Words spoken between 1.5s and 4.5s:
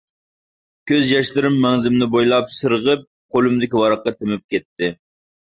مەڭزىمنى بويلاپ سىرغىپ، قولۇمدىكى ۋاراققا تېمىپ